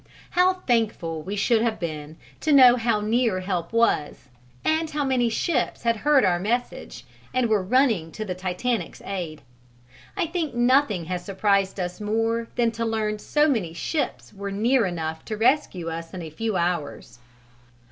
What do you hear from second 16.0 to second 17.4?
in a few hours.